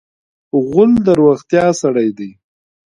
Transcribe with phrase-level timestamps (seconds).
[0.65, 2.29] غول د روغتیا سړی دی.